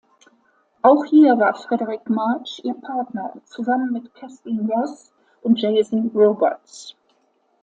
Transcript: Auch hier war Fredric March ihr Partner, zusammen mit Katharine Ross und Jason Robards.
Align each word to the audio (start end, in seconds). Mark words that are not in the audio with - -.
Auch 0.81 1.05
hier 1.05 1.37
war 1.37 1.53
Fredric 1.53 2.09
March 2.09 2.59
ihr 2.63 2.73
Partner, 2.73 3.33
zusammen 3.45 3.91
mit 3.91 4.15
Katharine 4.15 4.67
Ross 4.67 5.11
und 5.43 5.59
Jason 5.61 6.09
Robards. 6.15 6.95